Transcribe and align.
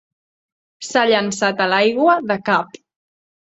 S'ha 0.87 1.03
llançat 1.11 1.63
a 1.67 1.69
l'aigua 1.75 2.17
de 2.33 2.41
cap. 2.51 2.83